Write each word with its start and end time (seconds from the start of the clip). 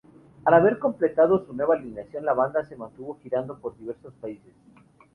Al 0.45 0.55
haber 0.55 0.79
completado 0.79 1.45
su 1.45 1.53
nueva 1.53 1.75
alineación, 1.75 2.25
la 2.25 2.33
banda 2.33 2.65
se 2.65 2.75
mantuvo 2.75 3.19
girando 3.21 3.59
por 3.59 3.77
diversos 3.77 4.15
países. 4.15 4.55